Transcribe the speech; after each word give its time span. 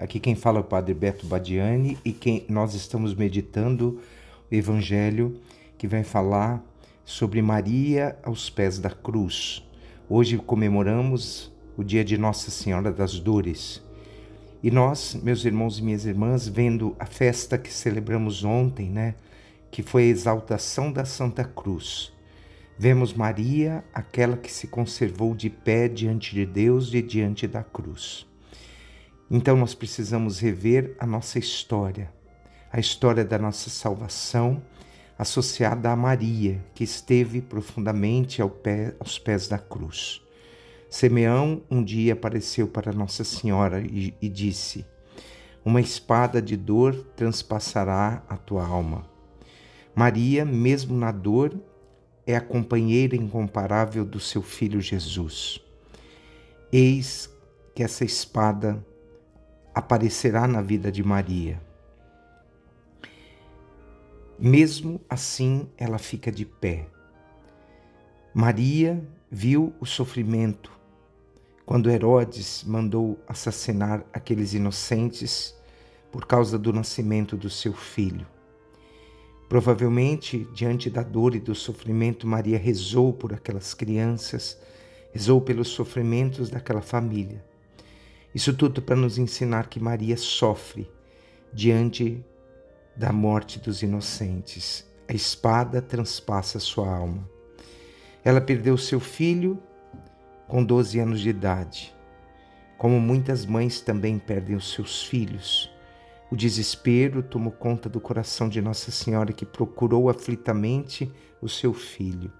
Aqui 0.00 0.18
quem 0.18 0.34
fala 0.34 0.56
é 0.56 0.60
o 0.62 0.64
Padre 0.64 0.94
Beto 0.94 1.26
Badiani 1.26 1.98
e 2.02 2.10
quem 2.10 2.46
nós 2.48 2.72
estamos 2.74 3.14
meditando 3.14 4.00
o 4.50 4.54
Evangelho 4.54 5.38
que 5.76 5.86
vai 5.86 6.02
falar 6.02 6.64
sobre 7.04 7.42
Maria 7.42 8.16
aos 8.22 8.48
pés 8.48 8.78
da 8.78 8.88
cruz. 8.88 9.62
Hoje 10.08 10.38
comemoramos 10.38 11.52
o 11.76 11.84
dia 11.84 12.02
de 12.02 12.16
Nossa 12.16 12.50
Senhora 12.50 12.90
das 12.90 13.20
Dores. 13.20 13.82
E 14.62 14.70
nós, 14.70 15.20
meus 15.22 15.44
irmãos 15.44 15.78
e 15.78 15.82
minhas 15.82 16.06
irmãs, 16.06 16.48
vendo 16.48 16.96
a 16.98 17.04
festa 17.04 17.58
que 17.58 17.70
celebramos 17.70 18.42
ontem, 18.42 18.88
né, 18.88 19.16
que 19.70 19.82
foi 19.82 20.04
a 20.04 20.06
exaltação 20.06 20.90
da 20.90 21.04
Santa 21.04 21.44
Cruz, 21.44 22.10
vemos 22.78 23.12
Maria, 23.12 23.84
aquela 23.92 24.38
que 24.38 24.50
se 24.50 24.66
conservou 24.66 25.34
de 25.34 25.50
pé 25.50 25.88
diante 25.88 26.34
de 26.34 26.46
Deus 26.46 26.94
e 26.94 27.02
diante 27.02 27.46
da 27.46 27.62
cruz. 27.62 28.29
Então 29.30 29.56
nós 29.56 29.74
precisamos 29.74 30.40
rever 30.40 30.96
a 30.98 31.06
nossa 31.06 31.38
história, 31.38 32.12
a 32.72 32.80
história 32.80 33.24
da 33.24 33.38
nossa 33.38 33.70
salvação, 33.70 34.60
associada 35.16 35.90
a 35.90 35.94
Maria, 35.94 36.64
que 36.74 36.82
esteve 36.82 37.40
profundamente 37.40 38.42
ao 38.42 38.50
pé, 38.50 38.96
aos 38.98 39.20
pés 39.20 39.46
da 39.46 39.56
cruz. 39.56 40.20
Simeão 40.88 41.62
um 41.70 41.84
dia 41.84 42.14
apareceu 42.14 42.66
para 42.66 42.92
Nossa 42.92 43.22
Senhora 43.22 43.80
e, 43.80 44.12
e 44.20 44.28
disse: 44.28 44.84
Uma 45.64 45.80
espada 45.80 46.42
de 46.42 46.56
dor 46.56 46.96
transpassará 47.14 48.24
a 48.28 48.36
tua 48.36 48.66
alma. 48.66 49.08
Maria, 49.94 50.44
mesmo 50.44 50.96
na 50.96 51.12
dor, 51.12 51.54
é 52.26 52.34
a 52.34 52.40
companheira 52.40 53.14
incomparável 53.14 54.04
do 54.04 54.18
seu 54.18 54.42
filho 54.42 54.80
Jesus. 54.80 55.60
Eis 56.72 57.30
que 57.74 57.84
essa 57.84 58.04
espada 58.04 58.84
aparecerá 59.80 60.46
na 60.46 60.60
vida 60.60 60.92
de 60.92 61.02
Maria. 61.02 61.60
Mesmo 64.38 65.00
assim, 65.08 65.68
ela 65.76 65.98
fica 65.98 66.30
de 66.30 66.44
pé. 66.44 66.86
Maria 68.32 69.02
viu 69.30 69.74
o 69.80 69.86
sofrimento 69.86 70.70
quando 71.66 71.90
Herodes 71.90 72.62
mandou 72.64 73.18
assassinar 73.26 74.04
aqueles 74.12 74.54
inocentes 74.54 75.54
por 76.12 76.26
causa 76.26 76.58
do 76.58 76.72
nascimento 76.72 77.36
do 77.36 77.48
seu 77.48 77.72
filho. 77.72 78.26
Provavelmente, 79.48 80.46
diante 80.52 80.90
da 80.90 81.02
dor 81.02 81.34
e 81.34 81.40
do 81.40 81.54
sofrimento, 81.54 82.26
Maria 82.26 82.58
rezou 82.58 83.12
por 83.12 83.32
aquelas 83.32 83.72
crianças, 83.72 84.58
rezou 85.12 85.40
pelos 85.40 85.68
sofrimentos 85.68 86.50
daquela 86.50 86.82
família. 86.82 87.44
Isso 88.34 88.54
tudo 88.54 88.80
para 88.80 88.96
nos 88.96 89.18
ensinar 89.18 89.68
que 89.68 89.80
Maria 89.80 90.16
sofre 90.16 90.90
diante 91.52 92.24
da 92.96 93.12
morte 93.12 93.58
dos 93.58 93.82
inocentes. 93.82 94.86
A 95.08 95.12
espada 95.12 95.82
transpassa 95.82 96.60
sua 96.60 96.88
alma. 96.88 97.28
Ela 98.24 98.40
perdeu 98.40 98.76
seu 98.76 99.00
filho 99.00 99.60
com 100.46 100.62
12 100.62 100.98
anos 101.00 101.20
de 101.20 101.30
idade. 101.30 101.94
Como 102.78 103.00
muitas 103.00 103.44
mães 103.44 103.80
também 103.80 104.18
perdem 104.18 104.54
os 104.54 104.72
seus 104.72 105.02
filhos. 105.02 105.70
O 106.30 106.36
desespero 106.36 107.22
tomou 107.22 107.50
conta 107.50 107.88
do 107.88 108.00
coração 108.00 108.48
de 108.48 108.60
Nossa 108.60 108.90
Senhora, 108.92 109.32
que 109.32 109.44
procurou 109.44 110.08
aflitamente 110.08 111.10
o 111.42 111.48
seu 111.48 111.74
filho. 111.74 112.32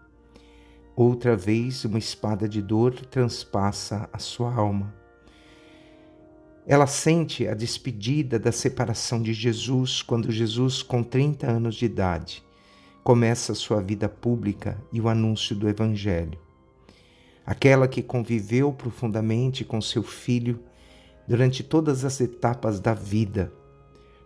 Outra 0.94 1.34
vez, 1.34 1.84
uma 1.84 1.98
espada 1.98 2.48
de 2.48 2.62
dor 2.62 2.94
transpassa 3.06 4.08
a 4.12 4.18
sua 4.18 4.54
alma. 4.54 4.99
Ela 6.70 6.86
sente 6.86 7.48
a 7.48 7.52
despedida 7.52 8.38
da 8.38 8.52
separação 8.52 9.20
de 9.20 9.32
Jesus 9.32 10.02
quando 10.02 10.30
Jesus, 10.30 10.84
com 10.84 11.02
30 11.02 11.50
anos 11.50 11.74
de 11.74 11.84
idade, 11.84 12.44
começa 13.02 13.56
sua 13.56 13.82
vida 13.82 14.08
pública 14.08 14.80
e 14.92 15.00
o 15.00 15.08
anúncio 15.08 15.56
do 15.56 15.68
Evangelho. 15.68 16.38
Aquela 17.44 17.88
que 17.88 18.04
conviveu 18.04 18.72
profundamente 18.72 19.64
com 19.64 19.80
seu 19.80 20.04
filho 20.04 20.60
durante 21.26 21.64
todas 21.64 22.04
as 22.04 22.20
etapas 22.20 22.78
da 22.78 22.94
vida, 22.94 23.52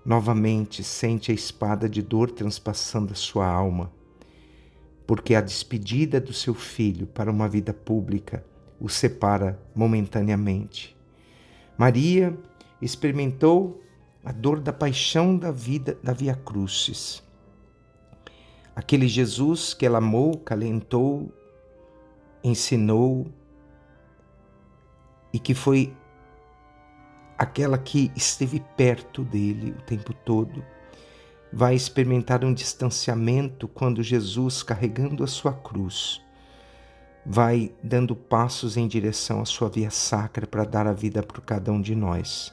novamente 0.05 0.85
sente 0.85 1.31
a 1.31 1.35
espada 1.35 1.89
de 1.89 2.03
dor 2.03 2.31
transpassando 2.31 3.15
a 3.15 3.17
sua 3.17 3.47
alma, 3.47 3.91
porque 5.07 5.35
a 5.35 5.41
despedida 5.41 6.21
do 6.21 6.35
seu 6.35 6.53
filho 6.53 7.07
para 7.07 7.31
uma 7.31 7.49
vida 7.49 7.73
pública 7.73 8.45
o 8.79 8.91
separa 8.91 9.59
momentaneamente. 9.75 10.95
Maria 11.77 12.37
experimentou 12.81 13.83
a 14.25 14.33
dor 14.33 14.61
da 14.61 14.73
paixão 14.73 15.37
da 15.37 15.51
vida 15.51 15.99
da 16.03 16.13
Via 16.13 16.35
Crucis. 16.35 17.23
Aquele 18.75 19.07
Jesus 19.07 19.75
que 19.75 19.85
ela 19.85 19.99
amou, 19.99 20.39
calentou, 20.39 21.33
ensinou 22.43 23.27
e 25.33 25.39
que 25.39 25.55
foi 25.55 25.95
aquela 27.37 27.77
que 27.77 28.11
esteve 28.17 28.61
perto 28.77 29.25
dele 29.25 29.73
o 29.73 29.83
tempo 29.83 30.13
todo, 30.13 30.65
vai 31.53 31.75
experimentar 31.75 32.45
um 32.45 32.55
distanciamento 32.55 33.69
quando 33.69 34.03
Jesus, 34.03 34.63
carregando 34.63 35.23
a 35.23 35.27
sua 35.27 35.53
cruz, 35.53 36.21
vai 37.25 37.73
dando 37.83 38.15
passos 38.15 38.77
em 38.77 38.87
direção 38.87 39.41
à 39.41 39.45
sua 39.45 39.69
via 39.69 39.91
sacra 39.91 40.47
para 40.47 40.65
dar 40.65 40.87
a 40.87 40.93
vida 40.93 41.23
para 41.23 41.41
cada 41.41 41.73
um 41.73 41.81
de 41.81 41.95
nós. 41.95 42.53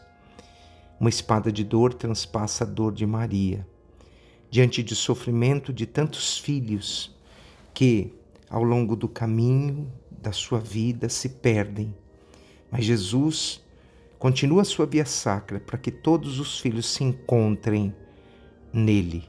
Uma 0.99 1.09
espada 1.09 1.51
de 1.51 1.63
dor 1.63 1.93
transpassa 1.93 2.63
a 2.63 2.67
dor 2.67 2.93
de 2.93 3.05
Maria. 3.05 3.67
Diante 4.49 4.83
do 4.83 4.95
sofrimento 4.95 5.73
de 5.73 5.85
tantos 5.85 6.37
filhos 6.37 7.15
que, 7.73 8.13
ao 8.49 8.63
longo 8.63 8.95
do 8.95 9.07
caminho 9.07 9.91
da 10.11 10.31
sua 10.31 10.59
vida, 10.59 11.09
se 11.09 11.27
perdem. 11.27 11.95
Mas 12.69 12.85
Jesus 12.85 13.61
continua 14.19 14.61
a 14.61 14.65
sua 14.65 14.85
via 14.85 15.05
sacra 15.05 15.59
para 15.59 15.77
que 15.77 15.91
todos 15.91 16.39
os 16.39 16.59
filhos 16.59 16.85
se 16.85 17.03
encontrem 17.03 17.93
nele. 18.71 19.27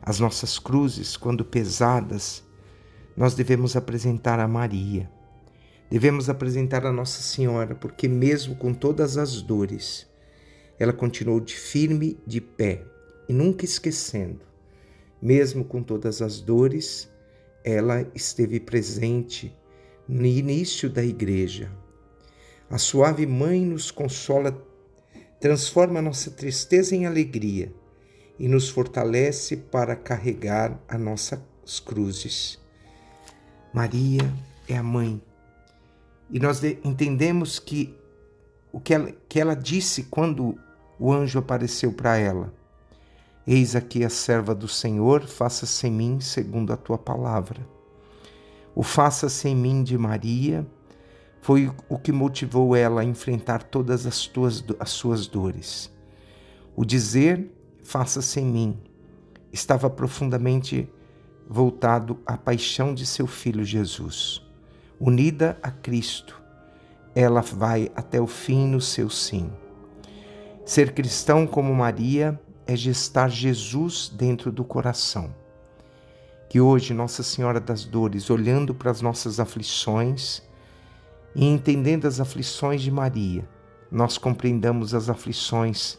As 0.00 0.20
nossas 0.20 0.58
cruzes, 0.58 1.16
quando 1.16 1.44
pesadas, 1.44 2.44
nós 3.18 3.34
devemos 3.34 3.74
apresentar 3.74 4.38
a 4.38 4.46
Maria. 4.46 5.10
Devemos 5.90 6.30
apresentar 6.30 6.86
a 6.86 6.92
Nossa 6.92 7.20
Senhora, 7.20 7.74
porque 7.74 8.06
mesmo 8.06 8.54
com 8.54 8.72
todas 8.72 9.18
as 9.18 9.42
dores, 9.42 10.06
ela 10.78 10.92
continuou 10.92 11.40
de 11.40 11.56
firme 11.56 12.16
de 12.24 12.40
pé 12.40 12.84
e 13.28 13.32
nunca 13.32 13.64
esquecendo. 13.64 14.38
Mesmo 15.20 15.64
com 15.64 15.82
todas 15.82 16.22
as 16.22 16.40
dores, 16.40 17.10
ela 17.64 18.08
esteve 18.14 18.60
presente 18.60 19.52
no 20.08 20.24
início 20.24 20.88
da 20.88 21.02
igreja. 21.02 21.72
A 22.70 22.78
suave 22.78 23.26
mãe 23.26 23.66
nos 23.66 23.90
consola, 23.90 24.64
transforma 25.40 26.00
nossa 26.00 26.30
tristeza 26.30 26.94
em 26.94 27.04
alegria 27.04 27.74
e 28.38 28.46
nos 28.46 28.68
fortalece 28.68 29.56
para 29.56 29.96
carregar 29.96 30.80
as 30.86 31.00
nossas 31.00 31.40
cruzes. 31.84 32.67
Maria 33.72 34.32
é 34.68 34.76
a 34.76 34.82
mãe. 34.82 35.20
E 36.30 36.38
nós 36.38 36.62
entendemos 36.62 37.58
que 37.58 37.96
o 38.72 38.80
que 38.80 38.94
ela, 38.94 39.12
que 39.28 39.40
ela 39.40 39.54
disse 39.54 40.04
quando 40.04 40.58
o 40.98 41.12
anjo 41.12 41.38
apareceu 41.38 41.92
para 41.92 42.16
ela: 42.16 42.52
Eis 43.46 43.74
aqui 43.74 44.04
a 44.04 44.10
serva 44.10 44.54
do 44.54 44.68
Senhor, 44.68 45.22
faça-se 45.26 45.86
em 45.86 45.92
mim 45.92 46.20
segundo 46.20 46.72
a 46.72 46.76
tua 46.76 46.98
palavra. 46.98 47.66
O 48.74 48.82
faça-se 48.82 49.48
em 49.48 49.56
mim 49.56 49.82
de 49.82 49.96
Maria 49.96 50.66
foi 51.40 51.70
o 51.88 51.98
que 51.98 52.12
motivou 52.12 52.76
ela 52.76 53.00
a 53.00 53.04
enfrentar 53.04 53.62
todas 53.62 54.06
as, 54.06 54.26
tuas, 54.26 54.64
as 54.78 54.90
suas 54.90 55.26
dores. 55.26 55.90
O 56.76 56.84
dizer 56.84 57.50
faça-se 57.82 58.38
em 58.38 58.44
mim 58.44 58.78
estava 59.52 59.88
profundamente 59.88 60.88
voltado 61.48 62.20
à 62.26 62.36
paixão 62.36 62.94
de 62.94 63.06
seu 63.06 63.26
filho 63.26 63.64
Jesus. 63.64 64.42
Unida 65.00 65.58
a 65.62 65.70
Cristo, 65.70 66.40
ela 67.14 67.40
vai 67.40 67.90
até 67.96 68.20
o 68.20 68.26
fim 68.26 68.66
no 68.66 68.80
seu 68.80 69.08
sim. 69.08 69.50
Ser 70.66 70.92
cristão 70.92 71.46
como 71.46 71.74
Maria 71.74 72.38
é 72.66 72.76
gestar 72.76 73.30
Jesus 73.30 74.12
dentro 74.14 74.52
do 74.52 74.62
coração. 74.62 75.34
Que 76.50 76.60
hoje 76.60 76.92
Nossa 76.92 77.22
Senhora 77.22 77.60
das 77.60 77.84
Dores, 77.84 78.28
olhando 78.28 78.74
para 78.74 78.90
as 78.90 79.00
nossas 79.00 79.40
aflições 79.40 80.42
e 81.34 81.46
entendendo 81.46 82.06
as 82.06 82.20
aflições 82.20 82.82
de 82.82 82.90
Maria, 82.90 83.48
nós 83.90 84.18
compreendamos 84.18 84.94
as 84.94 85.08
aflições 85.08 85.98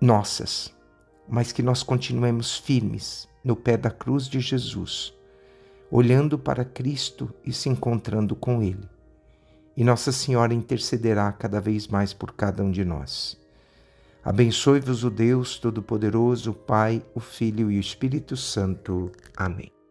nossas, 0.00 0.72
mas 1.28 1.50
que 1.50 1.62
nós 1.62 1.82
continuemos 1.82 2.56
firmes 2.56 3.31
no 3.44 3.56
pé 3.56 3.76
da 3.76 3.90
cruz 3.90 4.28
de 4.28 4.40
Jesus, 4.40 5.12
olhando 5.90 6.38
para 6.38 6.64
Cristo 6.64 7.32
e 7.44 7.52
se 7.52 7.68
encontrando 7.68 8.34
com 8.36 8.62
Ele. 8.62 8.88
e 9.76 9.82
Nossa 9.82 10.12
Senhora 10.12 10.52
intercederá 10.52 11.32
cada 11.32 11.60
vez 11.60 11.88
mais 11.88 12.12
por 12.12 12.32
cada 12.32 12.62
um 12.62 12.70
de 12.70 12.84
nós. 12.84 13.40
Abençoe-vos 14.24 15.02
o 15.02 15.10
Deus 15.10 15.58
Todo-Poderoso, 15.58 16.52
o 16.52 16.54
Pai, 16.54 17.02
o 17.14 17.20
Filho 17.20 17.70
e 17.70 17.76
o 17.76 17.80
Espírito 17.80 18.36
Santo. 18.36 19.10
Amém. 19.36 19.81